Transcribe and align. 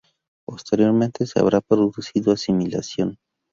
Posteriormente 0.47 1.27
se 1.27 1.39
habrá 1.39 1.61
producido 1.61 2.33
asimilación. 2.33 3.19